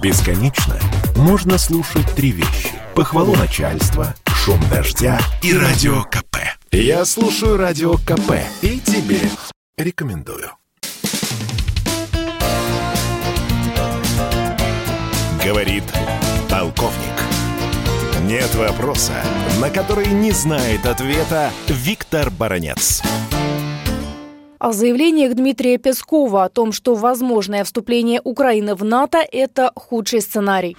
Бесконечно 0.00 0.78
можно 1.16 1.58
слушать 1.58 2.06
три 2.14 2.30
вещи. 2.30 2.70
Похвалу 2.94 3.34
начальства, 3.34 4.14
шум 4.26 4.60
дождя 4.70 5.18
и 5.42 5.52
радио 5.52 6.04
КП. 6.04 6.36
Я 6.70 7.04
слушаю 7.04 7.56
радио 7.56 7.94
КП 7.94 8.34
и 8.62 8.78
тебе 8.78 9.18
рекомендую. 9.76 10.52
Говорит 15.44 15.84
полковник. 16.48 16.94
Нет 18.22 18.54
вопроса, 18.54 19.14
на 19.60 19.68
который 19.68 20.06
не 20.06 20.30
знает 20.30 20.86
ответа 20.86 21.50
Виктор 21.66 22.30
Баранец. 22.30 23.02
О 24.60 24.72
заявлениях 24.72 25.34
Дмитрия 25.34 25.78
Пескова 25.78 26.42
о 26.42 26.48
том, 26.48 26.72
что 26.72 26.94
возможное 26.94 27.62
вступление 27.62 28.20
Украины 28.24 28.74
в 28.74 28.82
НАТО– 28.82 29.18
это 29.32 29.70
худший 29.76 30.20
сценарий. 30.20 30.76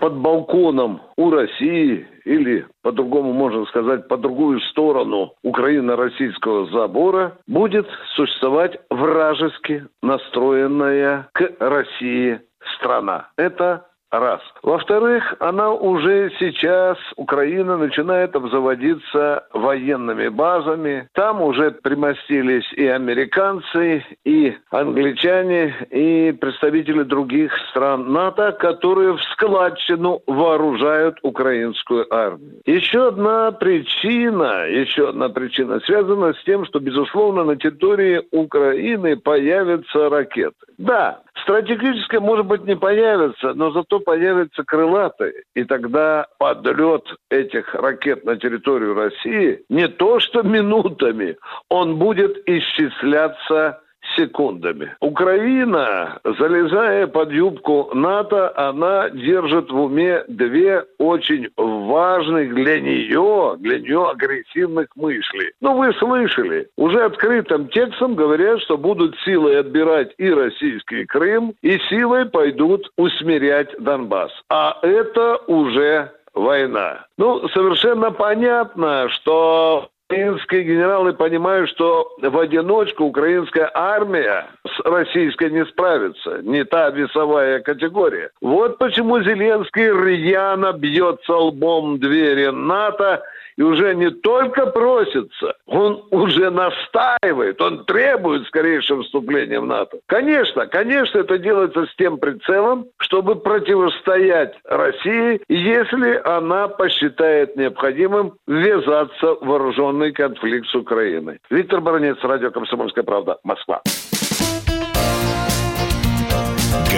Под 0.00 0.16
балконом 0.16 1.00
у 1.16 1.30
России 1.30 2.04
или, 2.24 2.66
по-другому 2.82 3.32
можно 3.32 3.64
сказать, 3.66 4.08
по 4.08 4.16
другую 4.16 4.60
сторону 4.72 5.34
Украино-российского 5.44 6.66
забора 6.72 7.38
будет 7.46 7.86
существовать 8.16 8.76
вражески 8.90 9.86
настроенная 10.02 11.28
к 11.32 11.42
России 11.60 12.40
страна. 12.76 13.28
Это 13.36 13.86
Раз. 14.10 14.40
Во-вторых, 14.64 15.36
она 15.38 15.70
уже 15.70 16.32
сейчас, 16.40 16.98
Украина, 17.16 17.76
начинает 17.76 18.34
обзаводиться 18.34 19.46
военными 19.52 20.26
базами. 20.26 21.08
Там 21.14 21.40
уже 21.40 21.70
примостились 21.70 22.70
и 22.72 22.86
американцы, 22.86 24.04
и 24.24 24.56
англичане, 24.70 25.74
и 25.90 26.32
представители 26.32 27.04
других 27.04 27.52
стран 27.70 28.12
НАТО, 28.12 28.50
которые 28.50 29.12
в 29.12 29.22
складчину 29.32 30.22
вооружают 30.26 31.18
украинскую 31.22 32.12
армию. 32.12 32.60
Еще 32.66 33.08
одна 33.08 33.52
причина, 33.52 34.66
еще 34.66 35.10
одна 35.10 35.28
причина 35.28 35.78
связана 35.80 36.34
с 36.34 36.42
тем, 36.44 36.64
что, 36.64 36.80
безусловно, 36.80 37.44
на 37.44 37.54
территории 37.54 38.22
Украины 38.32 39.16
появятся 39.16 40.08
ракеты. 40.08 40.56
Да, 40.78 41.20
стратегическое, 41.42 42.20
может 42.20 42.46
быть, 42.46 42.64
не 42.64 42.74
появится, 42.74 43.54
но 43.54 43.70
зато 43.70 43.99
появятся 44.00 44.64
крылатые. 44.64 45.44
И 45.54 45.64
тогда 45.64 46.26
подлет 46.38 47.04
этих 47.30 47.74
ракет 47.74 48.24
на 48.24 48.36
территорию 48.36 48.94
России 48.94 49.64
не 49.68 49.88
то 49.88 50.18
что 50.20 50.42
минутами, 50.42 51.36
он 51.68 51.96
будет 51.96 52.36
исчисляться 52.46 53.80
секундами. 54.16 54.94
Украина, 55.00 56.20
залезая 56.24 57.06
под 57.06 57.32
юбку 57.32 57.90
НАТО, 57.94 58.52
она 58.56 59.10
держит 59.10 59.70
в 59.70 59.80
уме 59.80 60.24
две 60.28 60.84
очень 60.98 61.48
важных 61.56 62.54
для 62.54 62.80
нее, 62.80 63.56
для 63.58 63.78
нее 63.78 64.10
агрессивных 64.10 64.88
мысли. 64.96 65.52
Ну, 65.60 65.76
вы 65.76 65.92
слышали, 65.94 66.68
уже 66.76 67.04
открытым 67.04 67.68
текстом 67.68 68.14
говорят, 68.14 68.60
что 68.62 68.76
будут 68.76 69.16
силой 69.24 69.60
отбирать 69.60 70.12
и 70.18 70.30
российский 70.30 71.04
Крым, 71.04 71.54
и 71.62 71.78
силой 71.88 72.26
пойдут 72.26 72.90
усмирять 72.96 73.70
Донбасс. 73.78 74.32
А 74.48 74.78
это 74.82 75.36
уже 75.46 76.12
война. 76.34 77.06
Ну, 77.16 77.48
совершенно 77.48 78.10
понятно, 78.10 79.08
что 79.10 79.90
Украинские 80.10 80.64
генералы 80.64 81.12
понимают, 81.12 81.70
что 81.70 82.16
в 82.20 82.36
одиночку 82.36 83.04
украинская 83.04 83.70
армия 83.72 84.46
российской 84.84 85.50
не 85.50 85.64
справится. 85.66 86.40
Не 86.42 86.64
та 86.64 86.90
весовая 86.90 87.60
категория. 87.60 88.30
Вот 88.40 88.78
почему 88.78 89.20
Зеленский 89.22 89.90
рьяно 89.90 90.72
бьется 90.72 91.34
лбом 91.34 91.98
двери 91.98 92.46
НАТО 92.46 93.22
и 93.60 93.62
уже 93.62 93.94
не 93.94 94.10
только 94.10 94.64
просится, 94.66 95.54
он 95.66 96.02
уже 96.10 96.50
настаивает, 96.50 97.60
он 97.60 97.84
требует 97.84 98.46
скорейшего 98.46 99.02
вступления 99.02 99.60
в 99.60 99.66
НАТО. 99.66 99.98
Конечно, 100.06 100.66
конечно, 100.66 101.18
это 101.18 101.36
делается 101.36 101.84
с 101.84 101.94
тем 101.96 102.16
прицелом, 102.16 102.86
чтобы 102.96 103.36
противостоять 103.36 104.54
России, 104.64 105.42
если 105.48 106.22
она 106.24 106.68
посчитает 106.68 107.54
необходимым 107.56 108.32
ввязаться 108.46 109.34
в 109.34 109.46
вооруженный 109.46 110.12
конфликт 110.12 110.66
с 110.68 110.74
Украиной. 110.74 111.38
Виктор 111.50 111.82
Баранец, 111.82 112.16
Радио 112.22 112.50
«Комсомольская 112.50 113.04
правда», 113.04 113.36
Москва. 113.44 113.82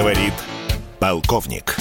Говорит 0.02 0.34
полковник. 0.98 1.76